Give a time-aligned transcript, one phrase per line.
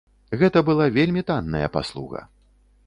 [0.41, 2.29] Гэта была вельмі танная паслуга.